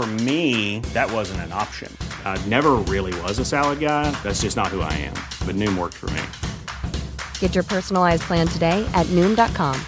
[0.00, 1.94] For me, that wasn't an option.
[2.24, 4.10] I never really was a salad guy.
[4.22, 5.12] That's just not who I am.
[5.44, 6.22] But Noom worked for me.
[7.38, 9.78] Get your personalized plan today at Noom.com.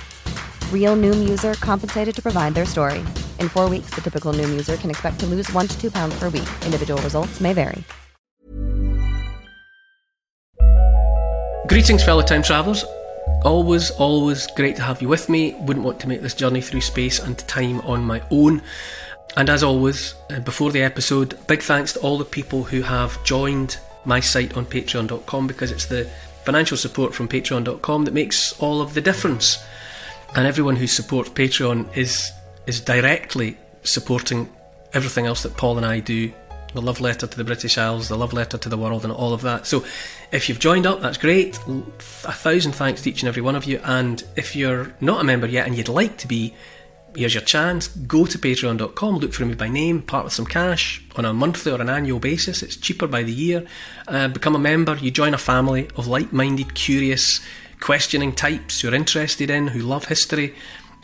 [0.71, 2.99] Real Noom user compensated to provide their story.
[3.39, 6.15] In four weeks, the typical Noom user can expect to lose one to two pounds
[6.19, 6.51] per week.
[6.67, 7.83] Individual results may vary.
[11.69, 12.85] Greetings, fellow time travellers.
[13.45, 15.55] Always, always great to have you with me.
[15.61, 18.61] Wouldn't want to make this journey through space and time on my own.
[19.37, 23.23] And as always, uh, before the episode, big thanks to all the people who have
[23.25, 26.11] joined my site on patreon.com because it's the
[26.45, 29.59] financial support from patreon.com that makes all of the difference.
[30.35, 32.33] And everyone who supports Patreon is
[32.67, 34.49] is directly supporting
[34.93, 36.33] everything else that Paul and I do
[36.75, 39.35] the love letter to the British Isles, the love letter to the world, and all
[39.35, 39.67] of that.
[39.67, 39.85] So,
[40.31, 41.59] if you've joined up, that's great.
[42.25, 43.81] A thousand thanks to each and every one of you.
[43.85, 46.55] And if you're not a member yet and you'd like to be,
[47.15, 47.89] here's your chance.
[47.89, 51.73] Go to patreon.com, look for me by name, part with some cash on a monthly
[51.73, 52.63] or an annual basis.
[52.63, 53.67] It's cheaper by the year.
[54.09, 54.97] Uh, become a member.
[54.97, 57.41] You join a family of like minded, curious,
[57.81, 60.55] questioning types who are interested in, who love history.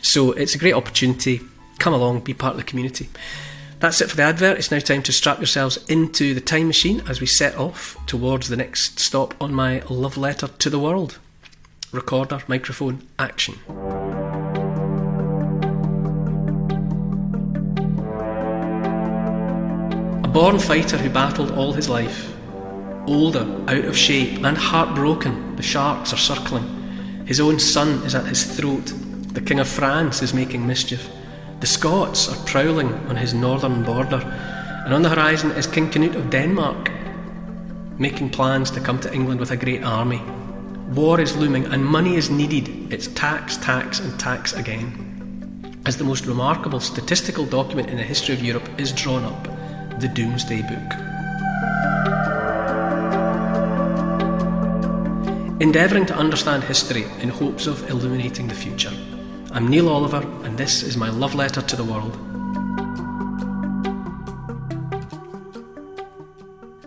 [0.01, 1.41] So, it's a great opportunity.
[1.77, 3.09] Come along, be part of the community.
[3.79, 4.57] That's it for the advert.
[4.57, 8.49] It's now time to strap yourselves into the time machine as we set off towards
[8.49, 11.17] the next stop on my love letter to the world.
[11.91, 13.57] Recorder, microphone, action.
[20.29, 22.31] Born fighter who battled all his life.
[23.07, 27.25] Older, out of shape, and heartbroken, the sharks are circling.
[27.25, 28.93] His own son is at his throat.
[29.33, 31.09] The King of France is making mischief.
[31.59, 34.21] The Scots are prowling on his northern border,
[34.85, 36.91] and on the horizon is King Canute of Denmark,
[37.97, 40.21] making plans to come to England with a great army.
[40.93, 42.93] War is looming, and money is needed.
[42.93, 45.81] It's tax, tax, and tax again.
[45.85, 49.58] As the most remarkable statistical document in the history of Europe is drawn up,
[49.99, 50.93] the Domesday Book.
[55.61, 58.93] Endeavouring to understand history in hopes of illuminating the future.
[59.51, 62.15] I'm Neil Oliver, and this is my love letter to the world.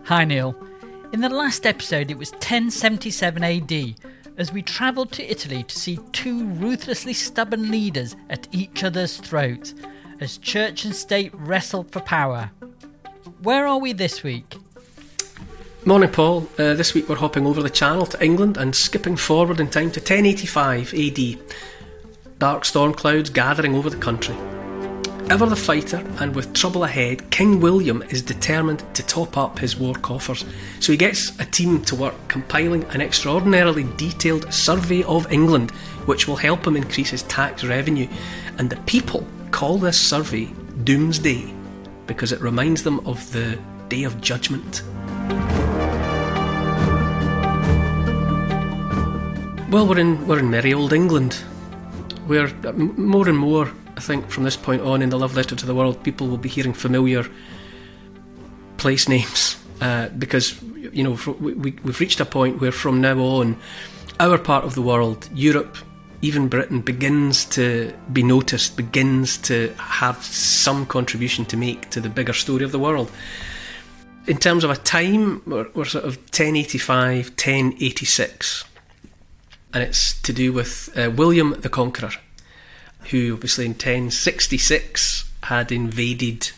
[0.04, 0.56] Hi, Neil.
[1.12, 3.94] In the last episode, it was 1077 AD
[4.38, 9.74] as we travelled to Italy to see two ruthlessly stubborn leaders at each other's throat
[10.18, 12.50] as church and state wrestled for power.
[13.42, 14.56] Where are we this week?
[15.84, 16.48] Morning, Paul.
[16.58, 19.90] Uh, this week we're hopping over the channel to England and skipping forward in time
[19.92, 21.38] to 1085 AD
[22.38, 24.34] dark storm clouds gathering over the country.
[25.30, 29.76] Ever the fighter, and with trouble ahead, King William is determined to top up his
[29.76, 30.44] war coffers.
[30.80, 35.70] So he gets a team to work compiling an extraordinarily detailed survey of England,
[36.06, 38.08] which will help him increase his tax revenue.
[38.58, 40.46] And the people call this survey
[40.82, 41.61] Doomsday
[42.12, 43.58] because it reminds them of the
[43.88, 44.82] Day of Judgment.
[49.70, 51.34] Well, we're in we're in merry old England,
[52.26, 55.66] where more and more, I think, from this point on in the love letter to
[55.66, 57.24] the world, people will be hearing familiar
[58.76, 60.60] place names uh, because
[60.92, 63.56] you know we, we've reached a point where from now on,
[64.20, 65.76] our part of the world, Europe,
[66.22, 72.08] even Britain, begins to be noticed, begins to have some contribution to make to the
[72.08, 73.10] bigger story of the world.
[74.26, 78.64] In terms of a time, we're, we're sort of 1085, 1086
[79.72, 82.12] and it's to do with uh, William the Conqueror,
[83.10, 86.50] who obviously in 1066 had invaded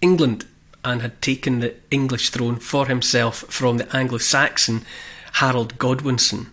[0.00, 0.46] England
[0.84, 4.82] and had taken the English throne for himself from the Anglo-Saxon
[5.34, 6.50] Harold Godwinson,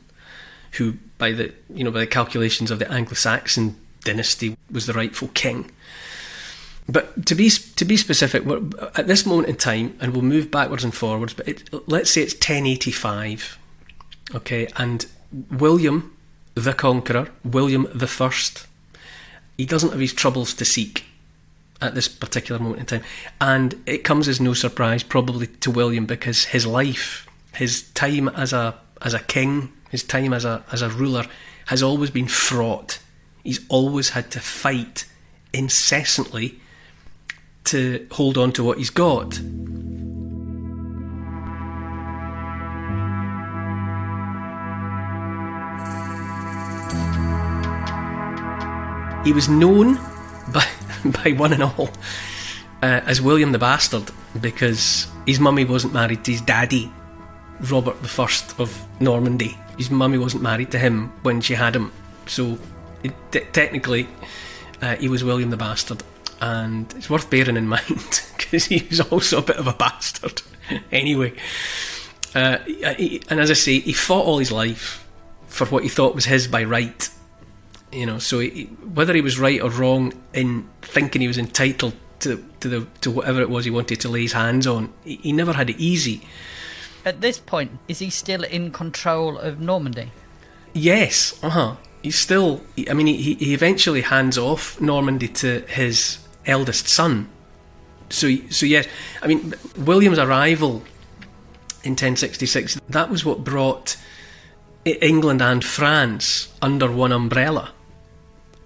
[0.73, 5.29] who, by the you know by the calculations of the Anglo-Saxon dynasty, was the rightful
[5.29, 5.71] king.
[6.89, 8.43] But to be to be specific,
[8.95, 11.33] at this moment in time, and we'll move backwards and forwards.
[11.33, 13.57] But it, let's say it's 1085,
[14.35, 15.05] okay, and
[15.51, 16.15] William
[16.55, 18.67] the Conqueror, William the First,
[19.57, 21.05] he doesn't have his troubles to seek
[21.81, 23.03] at this particular moment in time.
[23.39, 28.53] And it comes as no surprise, probably to William, because his life, his time as
[28.53, 31.25] a as a king, his time as a, as a ruler
[31.67, 32.99] has always been fraught.
[33.43, 35.05] He's always had to fight
[35.53, 36.59] incessantly
[37.65, 39.35] to hold on to what he's got.
[49.25, 49.95] He was known
[50.53, 50.65] by,
[51.23, 51.89] by one and all
[52.81, 54.09] uh, as William the Bastard
[54.39, 56.91] because his mummy wasn't married to his daddy,
[57.69, 59.57] Robert I of Normandy.
[59.77, 61.91] His mummy wasn't married to him when she had him,
[62.25, 62.57] so
[63.03, 64.07] it, t- technically
[64.81, 66.03] uh, he was William the Bastard.
[66.39, 70.41] And it's worth bearing in mind because he was also a bit of a bastard.
[70.91, 71.33] anyway,
[72.35, 75.07] uh, he, and as I say, he fought all his life
[75.47, 77.09] for what he thought was his by right.
[77.91, 81.93] You know, so he, whether he was right or wrong in thinking he was entitled
[82.19, 85.15] to to the to whatever it was he wanted to lay his hands on, he,
[85.17, 86.27] he never had it easy.
[87.07, 90.11] At this point, is he still in control of Normandy?
[90.73, 91.75] Yes, uh huh.
[92.03, 92.59] He's still.
[92.89, 97.29] I mean, he he eventually hands off Normandy to his eldest son.
[98.09, 98.87] So so yes,
[99.21, 100.83] I mean William's arrival
[101.83, 103.95] in 1066 that was what brought
[104.83, 107.71] England and France under one umbrella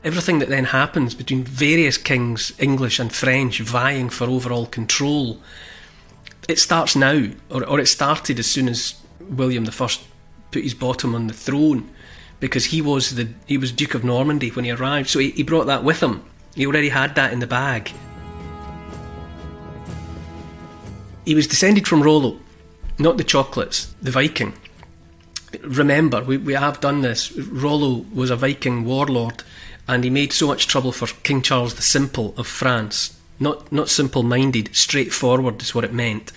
[0.03, 5.39] everything that then happens between various kings, English and French, vying for overall control,
[6.47, 9.89] it starts now, or, or it started as soon as William I
[10.51, 11.89] put his bottom on the throne,
[12.39, 15.43] because he was the he was Duke of Normandy when he arrived, so he, he
[15.43, 16.23] brought that with him.
[16.55, 17.91] He already had that in the bag.
[21.25, 22.39] He was descended from Rollo,
[22.97, 24.53] not the chocolates, the Viking.
[25.61, 27.31] Remember, we, we have done this.
[27.37, 29.43] Rollo was a Viking warlord
[29.87, 33.17] and he made so much trouble for King Charles the Simple of France.
[33.41, 36.31] Not, not simple minded, straightforward is what it meant.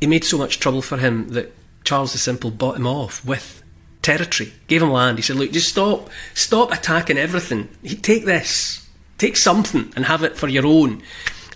[0.00, 1.54] He made so much trouble for him that
[1.84, 3.62] Charles the Simple bought him off with
[4.02, 5.18] territory, gave him land.
[5.18, 7.68] He said, Look, just stop, stop attacking everything.
[8.02, 8.84] Take this,
[9.18, 11.02] take something and have it for your own.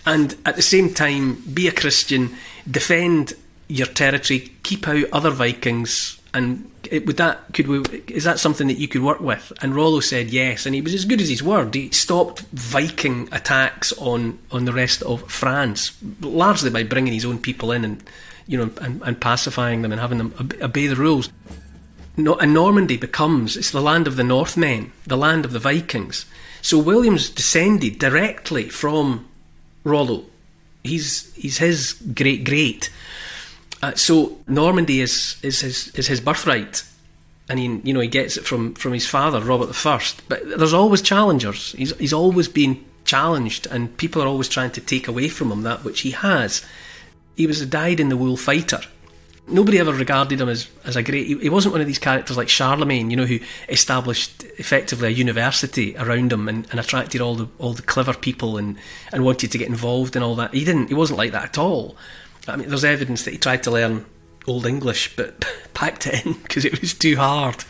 [0.05, 2.35] And at the same time, be a Christian,
[2.69, 3.33] defend
[3.67, 8.77] your territory, keep out other Vikings, and would that could we is that something that
[8.77, 9.51] you could work with?
[9.61, 11.73] And Rollo said yes, and he was as good as his word.
[11.73, 17.39] He stopped Viking attacks on on the rest of France, largely by bringing his own
[17.39, 18.03] people in and
[18.45, 21.29] you know and, and pacifying them and having them obey the rules.
[22.15, 26.25] No, and Normandy becomes it's the land of the Northmen, the land of the Vikings.
[26.61, 29.27] So William's descended directly from
[29.83, 30.25] Rollo.
[30.83, 32.91] He's he's his great great.
[33.81, 36.83] Uh, so Normandy is is his is his birthright,
[37.49, 40.01] and he you know he gets it from from his father Robert I.
[40.27, 41.73] But there's always challengers.
[41.73, 45.63] He's he's always been challenged, and people are always trying to take away from him
[45.63, 46.63] that which he has.
[47.35, 48.81] He was a dyed in the wool fighter.
[49.49, 51.27] Nobody ever regarded him as, as a great.
[51.27, 53.39] He, he wasn't one of these characters like Charlemagne, you know, who
[53.69, 58.57] established effectively a university around him and, and attracted all the all the clever people
[58.57, 58.75] and,
[59.13, 60.53] and wanted to get involved in all that.
[60.53, 60.87] He didn't.
[60.89, 61.95] He wasn't like that at all.
[62.47, 64.05] I mean, there's evidence that he tried to learn
[64.47, 67.63] Old English, but packed it in because it was too hard.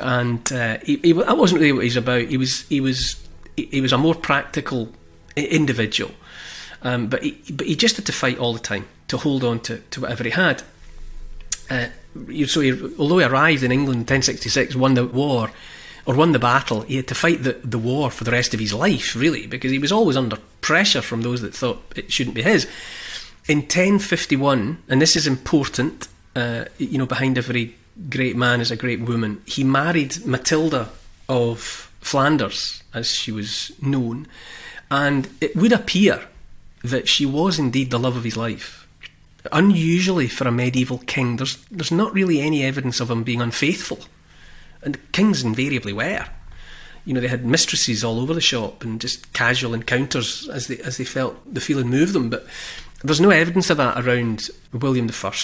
[0.00, 2.22] And uh, he, he, that wasn't really what he's about.
[2.22, 3.20] He was he was
[3.56, 4.88] he was a more practical
[5.36, 6.12] individual,
[6.82, 9.60] um, but he, but he just had to fight all the time to hold on
[9.60, 10.62] to, to whatever he had.
[11.70, 11.88] Uh,
[12.46, 15.50] so he, although he arrived in England in 1066, won the war
[16.06, 18.60] or won the battle, he had to fight the, the war for the rest of
[18.60, 22.36] his life, really, because he was always under pressure from those that thought it shouldn't
[22.36, 22.66] be his.
[23.48, 26.06] In 1051, and this is important,
[26.36, 27.74] uh, you know, behind every
[28.10, 30.90] great man is a great woman, he married Matilda
[31.30, 34.26] of Flanders, as she was known,
[34.90, 36.28] and it would appear
[36.84, 38.86] that she was indeed the love of his life.
[39.50, 44.00] Unusually for a medieval king, there's, there's not really any evidence of him being unfaithful.
[44.82, 46.26] And kings invariably were.
[47.04, 50.76] You know, they had mistresses all over the shop and just casual encounters as they
[50.78, 52.28] as they felt the feeling moved them.
[52.28, 52.46] But
[53.02, 55.34] there's no evidence of that around William I.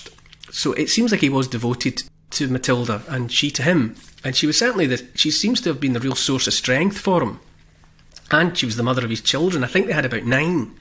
[0.50, 3.96] So it seems like he was devoted to Matilda and she to him.
[4.24, 6.98] And she was certainly the, she seems to have been the real source of strength
[6.98, 7.40] for him.
[8.30, 9.62] And she was the mother of his children.
[9.62, 10.74] I think they had about nine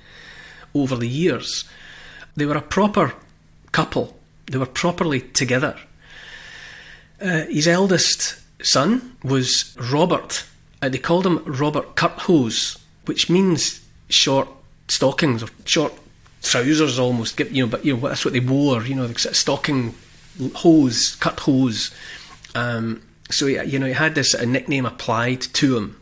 [0.73, 1.65] over the years.
[2.35, 3.13] They were a proper
[3.71, 5.77] couple, they were properly together.
[7.21, 10.45] Uh, his eldest son was Robert.
[10.81, 14.47] Uh, they called him Robert Curthose, which means short
[14.87, 15.93] stockings or short
[16.43, 17.39] trousers almost.
[17.39, 18.83] You know, but you know that's what they wore.
[18.83, 19.95] You know, the stocking
[20.55, 21.93] hose, cut hose.
[22.55, 25.99] Um, so you know, he had this a nickname applied to him.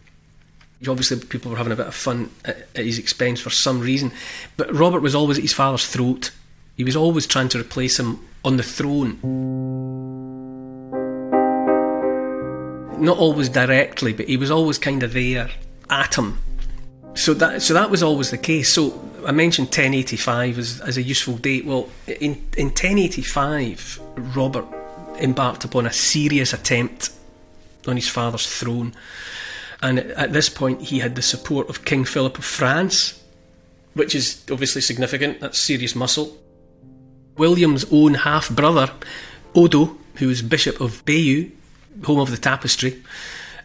[0.88, 4.12] Obviously, people were having a bit of fun at, at his expense for some reason.
[4.58, 6.32] But Robert was always at his father's throat.
[6.76, 9.20] He was always trying to replace him on the throne.
[13.00, 15.50] Not always directly, but he was always kind of there
[15.90, 16.40] at him
[17.14, 18.74] so that so that was always the case.
[18.74, 18.94] So
[19.26, 21.66] I mentioned 1085 as, as a useful date.
[21.66, 24.00] Well, in in 1085,
[24.36, 24.66] Robert
[25.20, 27.12] embarked upon a serious attempt
[27.88, 28.94] on his father's throne,
[29.82, 33.20] And at this point, he had the support of King Philip of France,
[33.94, 35.40] which is obviously significant.
[35.40, 36.38] That's serious muscle.
[37.38, 38.92] William's own half brother,
[39.56, 41.52] Odo, who was Bishop of Bayeux,
[42.04, 43.02] home of the tapestry,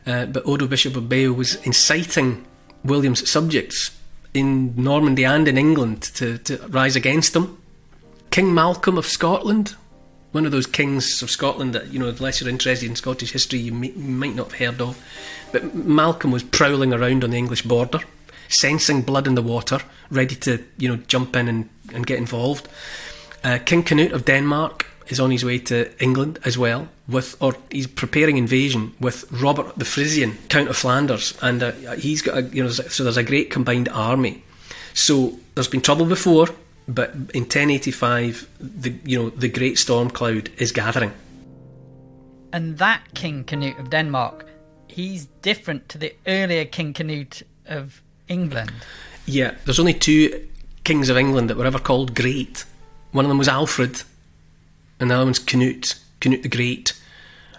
[0.06, 2.46] uh, but Odo, Bishop of Bayeux, was inciting
[2.86, 3.96] William's subjects
[4.34, 7.58] in Normandy and in England to, to rise against him.
[8.30, 9.74] King Malcolm of Scotland,
[10.32, 13.60] one of those kings of Scotland that, you know, unless you're interested in Scottish history,
[13.60, 15.02] you, may, might not have heard of.
[15.52, 18.00] But Malcolm was prowling around on the English border,
[18.48, 22.68] sensing blood in the water, ready to, you know, jump in and, and get involved.
[23.42, 27.54] Uh, King Canute of Denmark is on his way to England as well, with or
[27.70, 32.42] he's preparing invasion with Robert the Frisian, Count of Flanders, and uh, he's got a,
[32.42, 34.42] you know so there's a great combined army.
[34.94, 36.48] So there's been trouble before,
[36.88, 41.12] but in 1085, the you know the great storm cloud is gathering.
[42.52, 44.46] And that King Canute of Denmark,
[44.88, 48.72] he's different to the earlier King Canute of England.
[49.26, 50.48] Yeah, there's only two
[50.84, 52.64] kings of England that were ever called great.
[53.12, 54.02] One of them was Alfred,
[55.00, 56.98] and the other one's Canute, Canute the Great.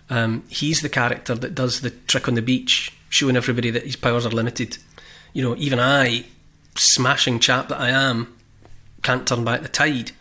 [0.10, 3.96] Um, he's the character that does the trick on the beach, showing everybody that his
[3.96, 4.78] powers are limited.
[5.34, 6.26] You know, even I,
[6.76, 8.36] smashing chap that I am,
[9.04, 10.12] can't turn back the tide.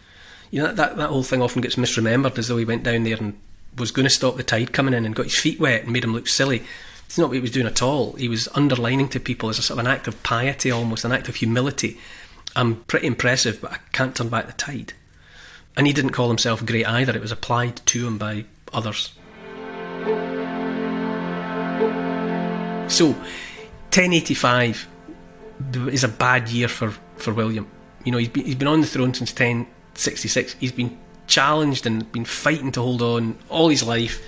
[0.51, 3.17] You know, that, that whole thing often gets misremembered as though he went down there
[3.17, 3.39] and
[3.77, 6.05] was going to stop the tide coming in and got his feet wet and made
[6.05, 6.63] him look silly.
[7.07, 8.13] It's not what he was doing at all.
[8.15, 11.13] He was underlining to people as a sort of an act of piety, almost an
[11.13, 11.99] act of humility.
[12.55, 14.95] I'm pretty impressive, but I can't turn back the tide.
[15.77, 19.13] And he didn't call himself great either, it was applied to him by others.
[22.89, 24.89] So, 1085
[25.89, 27.69] is a bad year for, for William.
[28.05, 30.55] You know, he's been, he's been on the throne since 1066.
[30.55, 34.23] He's been challenged and been fighting to hold on all his life.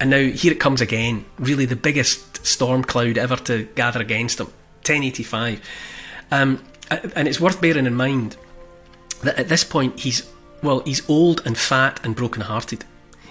[0.00, 1.24] And now here it comes again.
[1.38, 4.46] Really, the biggest storm cloud ever to gather against him.
[4.86, 5.60] 1085.
[6.32, 6.64] Um,
[7.14, 8.36] and it's worth bearing in mind
[9.22, 10.28] that at this point he's
[10.62, 12.84] well, he's old and fat and broken hearted.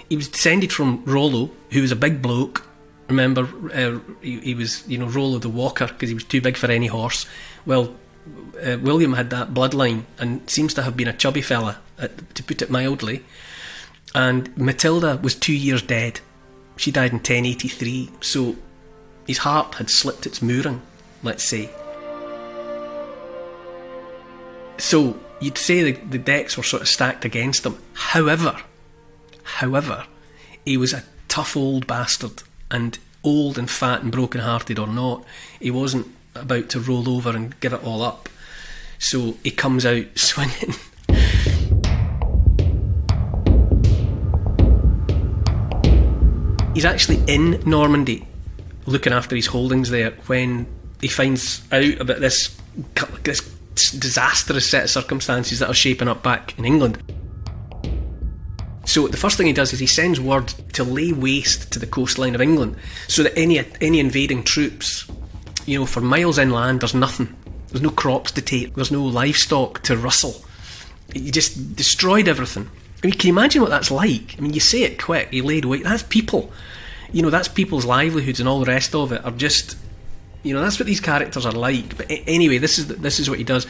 [0.10, 2.66] He was descended from Rollo, who was a big bloke.
[3.08, 6.58] Remember, uh, he, he, was, you know, Rollo the Walker because he was too big
[6.58, 7.26] for any horse.
[7.66, 7.96] Well,
[8.64, 12.44] uh, William had that bloodline and seems to have been a chubby fella, uh, to
[12.44, 13.24] put it mildly.
[14.16, 16.20] And Matilda was two years dead.
[16.78, 18.56] She died in 1083, so
[19.28, 20.82] his heart had slipped its mooring,
[21.22, 21.70] let's say.
[24.78, 27.78] So you'd say the, the decks were sort of stacked against him.
[27.94, 28.62] However,
[29.44, 30.06] however,
[30.66, 35.26] he was a tough old bastard, and old and fat and broken hearted or not,
[35.60, 38.30] he wasn't about to roll over and give it all up.
[38.98, 40.76] So he comes out swinging.
[46.74, 48.26] He's actually in Normandy
[48.86, 50.66] looking after his holdings there when
[51.02, 52.58] he finds out about this,
[53.24, 53.42] this
[53.92, 57.02] disastrous set of circumstances that are shaping up back in England.
[58.86, 61.86] So the first thing he does is he sends word to lay waste to the
[61.86, 62.76] coastline of England,
[63.08, 65.06] so that any any invading troops,
[65.68, 67.36] you know, for miles inland, there's nothing.
[67.68, 68.74] There's no crops to take.
[68.74, 70.44] There's no livestock to rustle.
[71.14, 72.68] He just destroyed everything.
[73.04, 74.36] I mean, can you imagine what that's like?
[74.38, 75.30] I mean, you say it quick.
[75.30, 75.84] He laid waste.
[75.84, 76.52] That's people.
[77.12, 79.78] You know, that's people's livelihoods and all the rest of it are just
[80.44, 81.98] you know, that's what these characters are like.
[81.98, 83.68] But anyway, this is this is what he does,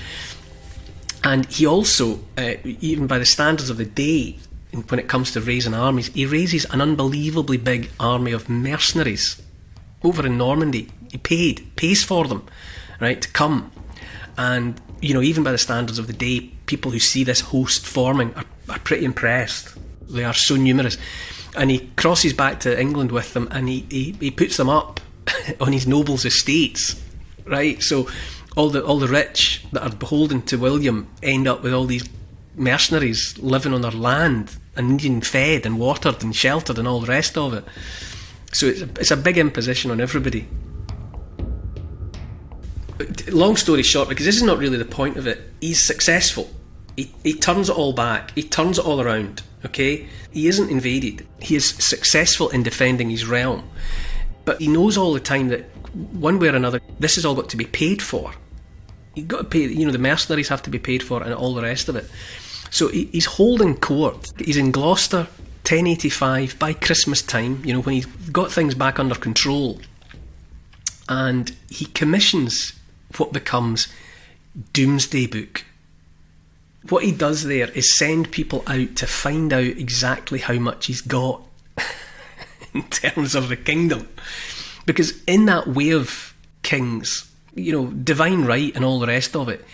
[1.24, 4.38] and he also, uh, even by the standards of the day,
[4.72, 9.42] when it comes to raising armies, he raises an unbelievably big army of mercenaries
[10.04, 10.90] over in Normandy.
[11.12, 12.46] He paid pays for them,
[13.00, 13.72] right, to come,
[14.38, 17.86] and you know, even by the standards of the day, people who see this host
[17.86, 19.76] forming are, are pretty impressed.
[20.10, 20.98] They are so numerous.
[21.56, 25.00] And he crosses back to England with them and he, he, he puts them up
[25.62, 27.02] on his nobles' estates,
[27.46, 27.82] right?
[27.82, 28.08] So
[28.56, 32.08] all the all the rich that are beholden to William end up with all these
[32.56, 37.08] mercenaries living on their land and needing fed and watered and sheltered and all the
[37.08, 37.64] rest of it.
[38.52, 40.48] So it's a, it's a big imposition on everybody.
[43.30, 46.50] Long story short, because this is not really the point of it, he's successful.
[46.98, 48.32] He, he turns it all back.
[48.36, 49.44] He turns it all around.
[49.66, 51.28] Okay, he isn't invaded.
[51.42, 53.70] He is successful in defending his realm.
[54.50, 57.50] But he knows all the time that one way or another, this has all got
[57.50, 58.34] to be paid for.
[59.14, 61.54] You've got to pay, you know, the mercenaries have to be paid for and all
[61.54, 62.10] the rest of it.
[62.72, 64.26] So he's holding court.
[64.40, 65.28] He's in Gloucester,
[65.68, 69.82] 1085, by Christmas time, you know, when he's got things back under control.
[71.08, 72.74] And he commissions
[73.18, 73.88] what becomes
[74.74, 75.64] Domesday Book.
[76.90, 81.02] What he does there is send people out to find out exactly how much he's
[81.02, 81.44] got
[82.74, 84.08] in terms of the kingdom.
[84.86, 86.34] Because in that way of
[86.64, 89.66] kings, you know, divine right and all the rest of it.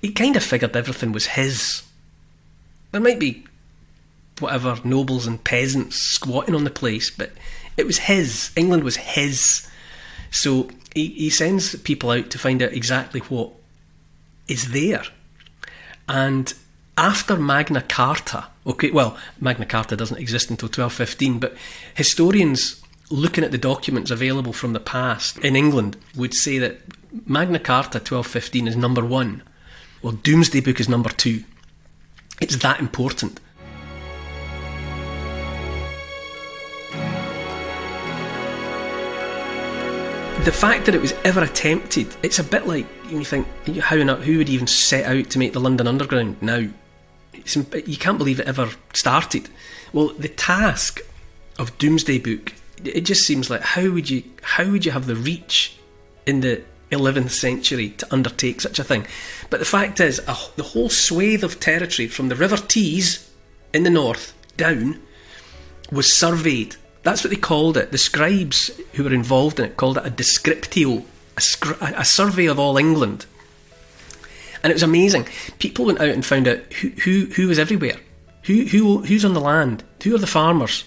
[0.00, 1.82] He kind of figured everything was his.
[2.90, 3.44] There might be
[4.38, 7.32] whatever nobles and peasants squatting on the place, but
[7.76, 8.50] it was his.
[8.56, 9.68] England was his.
[10.30, 13.50] So he, he sends people out to find out exactly what
[14.48, 15.04] is there.
[16.08, 16.52] And
[16.96, 21.56] after Magna Carta, okay, well, Magna Carta doesn't exist until 1215, but
[21.94, 26.80] historians looking at the documents available from the past in England would say that
[27.26, 29.42] Magna Carta 1215 is number one,
[30.02, 31.44] well, Domesday Book is number two.
[32.40, 33.38] It's that important.
[40.44, 43.46] the fact that it was ever attempted, it's a bit like you think
[43.78, 46.66] how who would even set out to make the London Underground now?
[47.32, 49.48] You can't believe it ever started.
[49.92, 51.00] Well, the task
[51.58, 55.16] of Domesday Book, it just seems like how would you how would you have the
[55.16, 55.76] reach
[56.26, 59.06] in the 11th century to undertake such a thing?
[59.50, 63.30] But the fact is, a, the whole swathe of territory from the River Tees
[63.72, 65.00] in the north down
[65.90, 67.90] was surveyed that's what they called it.
[67.90, 71.04] The scribes who were involved in it called it a descriptio,
[71.36, 73.26] a, scri- a survey of all England.
[74.62, 75.26] And it was amazing.
[75.58, 77.96] People went out and found out who, who, who was everywhere.
[78.44, 79.84] Who, who, who's on the land?
[80.02, 80.84] Who are the farmers?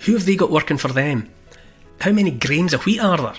[0.00, 1.30] Who have they got working for them?
[2.00, 3.34] How many grains of wheat are there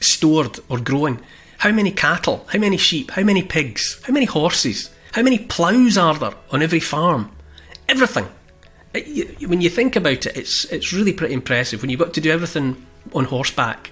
[0.00, 1.20] stored or growing?
[1.58, 2.46] How many cattle?
[2.52, 3.10] How many sheep?
[3.10, 4.00] How many pigs?
[4.04, 4.90] How many horses?
[5.12, 7.30] How many ploughs are there on every farm?
[7.88, 8.26] Everything
[8.94, 12.20] it, when you think about it, it's it's really pretty impressive when you've got to
[12.20, 13.90] do everything on horseback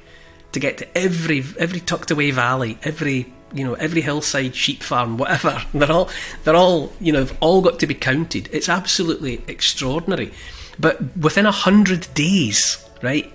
[0.53, 5.19] to get to every every tucked away valley, every you know every hillside sheep farm,
[5.19, 5.63] whatever.
[5.75, 6.11] They're all
[6.45, 8.49] they're all you know they've all got to be counted.
[8.53, 10.33] It's absolutely extraordinary.
[10.79, 13.33] But within a hundred days, right?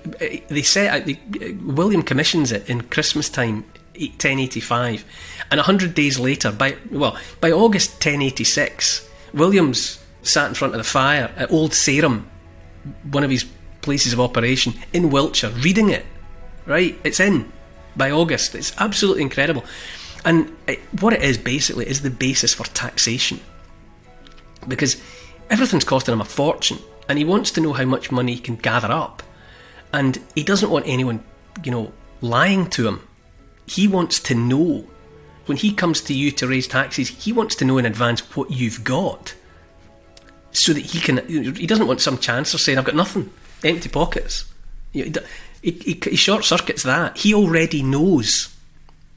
[0.48, 1.16] They set out.
[1.64, 3.66] William commissions it in Christmas time.
[3.96, 5.06] 1085
[5.52, 10.78] and a 100 days later by well by August 1086 William's sat in front of
[10.78, 12.30] the fire at Old Sarum,
[13.12, 13.46] one of his
[13.82, 16.06] places of operation in Wiltshire, reading it.
[16.66, 17.52] Right, it's in
[17.96, 18.56] by August.
[18.56, 19.66] It's absolutely incredible,
[20.26, 23.40] and it, what it is basically is the basis for taxation,
[24.68, 25.02] because
[25.50, 28.56] everything's costing him a fortune, and he wants to know how much money he can
[28.56, 29.24] gather up,
[29.92, 31.24] and he doesn't want anyone,
[31.64, 33.08] you know, lying to him.
[33.66, 34.86] He wants to know
[35.46, 37.10] when he comes to you to raise taxes.
[37.10, 39.36] He wants to know in advance what you've got
[40.52, 41.28] so that he can.
[41.28, 43.32] He doesn't want some chancellor saying, "I've got nothing,
[43.64, 44.46] empty pockets."
[44.94, 45.12] he,
[45.62, 47.18] he, he short circuits that.
[47.18, 48.54] He already knows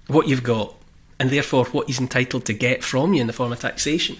[0.06, 0.74] what you've got,
[1.18, 4.16] and therefore what he's entitled to get from you in the form of taxation.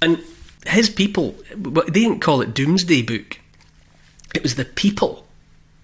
[0.00, 0.22] And
[0.66, 3.40] his people, they didn't call it Domesday Book.
[4.34, 5.26] It was the people,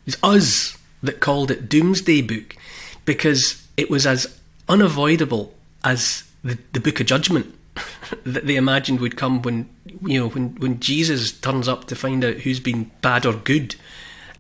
[0.07, 2.57] it was us that called it Domesday Book
[3.05, 5.55] because it was as unavoidable
[5.85, 7.55] as the, the Book of Judgment
[8.25, 9.69] that they imagined would come when
[10.03, 13.77] you know when when Jesus turns up to find out who's been bad or good.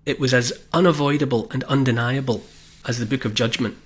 [0.05, 2.43] It was as unavoidable and undeniable
[2.87, 3.77] as the Book of Judgment.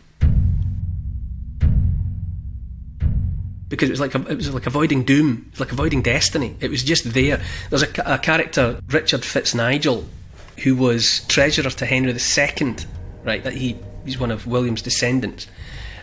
[3.68, 6.56] Because it was like a, it was like avoiding doom, like avoiding destiny.
[6.60, 7.40] It was just there.
[7.70, 10.04] There's a, a character, Richard Fitznigel,
[10.62, 12.76] who was treasurer to Henry II.
[13.24, 15.48] Right, that he he's one of William's descendants.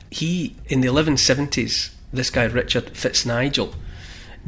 [0.09, 3.73] He in the 1170s this guy Richard Fitznigel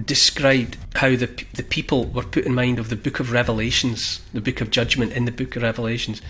[0.04, 4.41] described how the the people were put in mind of the Book of Revelations, the
[4.41, 6.21] Book of Judgment in the Book of Revelations.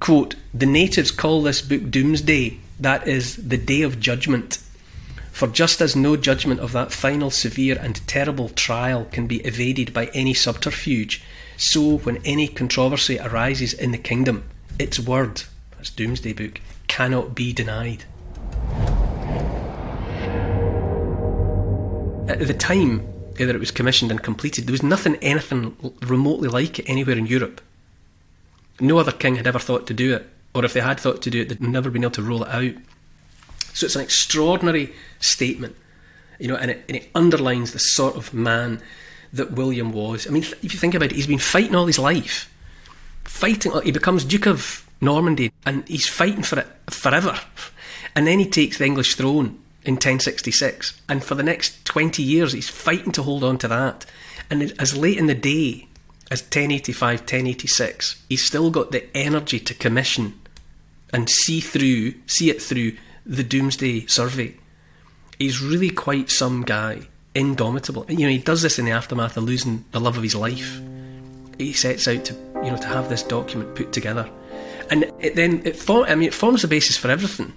[0.00, 2.58] Quote: The natives call this book Doomsday.
[2.78, 4.58] That is the Day of Judgment.
[5.38, 9.94] For just as no judgment of that final severe and terrible trial can be evaded
[9.94, 11.22] by any subterfuge,
[11.56, 14.42] so when any controversy arises in the kingdom,
[14.80, 15.44] its word,
[15.76, 18.02] that's Domesday Book, cannot be denied.
[22.28, 26.80] at the time that it was commissioned and completed, there was nothing anything remotely like
[26.80, 27.60] it anywhere in Europe.
[28.80, 31.30] No other king had ever thought to do it, or if they had thought to
[31.30, 32.74] do it, they'd never been able to roll it out.
[33.78, 35.76] So it's an extraordinary statement,
[36.40, 38.82] you know, and it, and it underlines the sort of man
[39.32, 40.26] that William was.
[40.26, 42.52] I mean, if you think about it, he's been fighting all his life,
[43.22, 43.72] fighting.
[43.72, 47.38] Uh, he becomes Duke of Normandy, and he's fighting for it forever,
[48.16, 51.00] and then he takes the English throne in 1066.
[51.08, 54.06] And for the next 20 years, he's fighting to hold on to that.
[54.50, 55.86] And as late in the day
[56.32, 60.34] as 1085, 1086, he's still got the energy to commission
[61.12, 62.96] and see through, see it through
[63.28, 64.56] the Domesday Survey.
[65.38, 68.04] He's really quite some guy, indomitable.
[68.08, 70.80] You know, he does this in the aftermath of losing the love of his life.
[71.58, 74.28] He sets out to, you know, to have this document put together,
[74.90, 77.52] and it then it form, I mean, it forms the basis for everything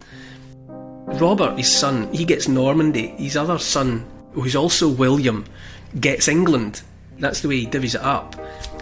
[1.19, 3.07] Robert, his son, he gets Normandy.
[3.17, 5.45] His other son, who's also William,
[5.99, 6.81] gets England.
[7.19, 8.35] That's the way he divvies it up.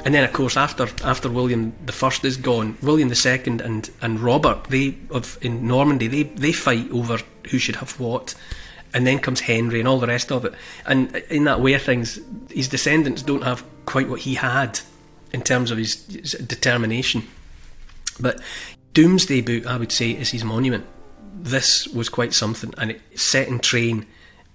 [0.06, 3.90] And then, of course, after after William the First is gone, William the Second and,
[4.02, 8.36] and Robert, they of in Normandy, they, they fight over who should have what.
[8.92, 10.54] And then comes Henry and all the rest of it.
[10.86, 14.80] And in that way of things, his descendants don't have quite what he had
[15.32, 17.24] in terms of his, his determination.
[18.20, 18.42] But
[18.94, 20.88] Domesday Book, I would say, is his monument.
[21.34, 24.08] This was quite something, and it set in train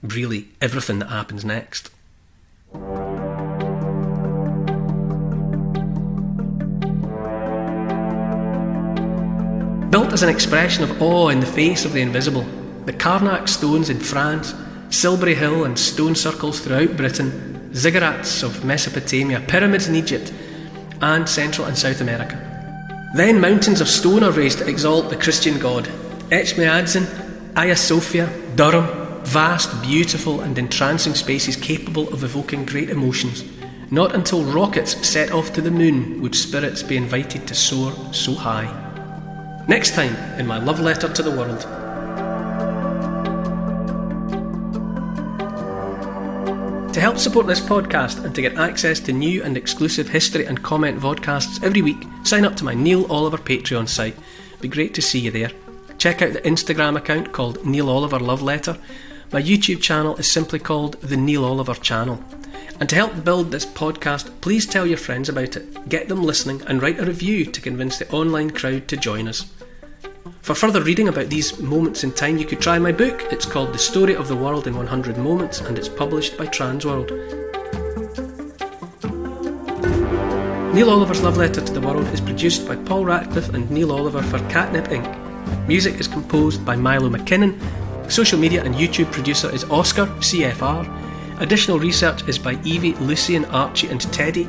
[0.03, 1.91] really everything that happens next.
[9.95, 12.45] Built as an expression of awe in the face of the invisible,
[12.85, 14.53] the Carnac stones in France,
[14.91, 20.33] Silbury Hill and stone circles throughout Britain, ziggurats of Mesopotamia, pyramids in Egypt,
[21.01, 22.35] and Central and South America.
[23.15, 25.85] Then mountains of stone are raised to exalt the Christian God.
[26.31, 27.07] Etchmiadzin,
[27.55, 28.89] Hagia Sophia, Durham,
[29.25, 33.45] vast, beautiful, and entrancing spaces capable of evoking great emotions.
[33.93, 38.35] Not until rockets set off to the moon would spirits be invited to soar so
[38.35, 38.84] high.
[39.67, 41.63] Next time in my love letter to the world.
[46.93, 50.63] To help support this podcast and to get access to new and exclusive history and
[50.63, 54.17] comment vodcasts every week, sign up to my Neil Oliver Patreon site.
[54.61, 55.51] Be great to see you there.
[55.97, 58.77] Check out the Instagram account called Neil Oliver Love Letter.
[59.33, 62.23] My YouTube channel is simply called The Neil Oliver Channel.
[62.85, 66.61] And to help build this podcast, please tell your friends about it, get them listening,
[66.67, 69.51] and write a review to convince the online crowd to join us.
[70.43, 73.23] For further reading about these moments in time, you could try my book.
[73.33, 77.09] It's called The Story of the World in 100 Moments, and it's published by Transworld.
[80.75, 84.23] Neil Oliver's Love Letter to the World is produced by Paul Ratcliffe and Neil Oliver
[84.23, 85.67] for Catnip Inc.
[85.67, 87.59] Music is composed by Milo McKinnon.
[88.13, 91.04] Social media and YouTube producer is Oscar, CFR.
[91.39, 94.49] Additional research is by Evie, Lucian, Archie, and Teddy.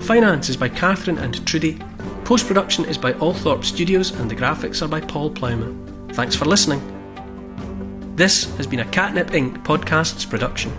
[0.00, 1.78] Finance is by Catherine and Trudy.
[2.24, 6.14] Post production is by Althorpe Studios, and the graphics are by Paul Plowman.
[6.14, 6.80] Thanks for listening.
[8.16, 9.62] This has been a Catnip Inc.
[9.62, 10.72] podcasts production.